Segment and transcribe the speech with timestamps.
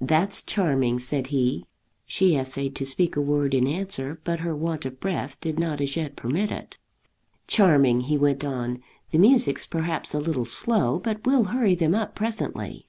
[0.00, 1.66] "That's charming," said he.
[2.06, 5.78] She essayed to speak a word in answer, but her want of breath did not
[5.78, 6.78] as yet permit it.
[7.48, 8.80] "Charming!" he went on.
[9.10, 12.86] "The music's perhaps a little slow, but we'll hurry them up presently."